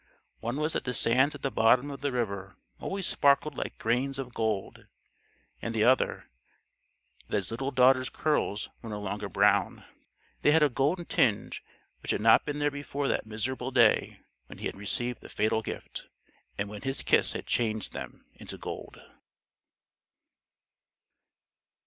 [0.39, 4.17] One was that the sands at the bottom of the river always sparkled like grains
[4.17, 4.87] of gold:
[5.61, 6.27] and the other,
[7.27, 9.85] that his little daughter's curls were no longer brown.
[10.41, 11.63] They had a golden tinge
[12.01, 15.61] which had not been there before that miserable day when he had received the fatal
[15.61, 16.07] gift,
[16.57, 18.99] and when his kiss had changed them into gold.